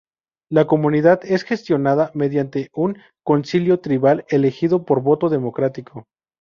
La 0.49 0.65
comunidad 0.65 1.19
es 1.25 1.43
gestionada 1.43 2.09
mediante 2.15 2.71
un 2.73 2.97
concilio 3.23 3.81
tribal 3.81 4.25
elegido 4.29 4.83
por 4.83 5.03
voto 5.03 5.29
democrático. 5.29 6.07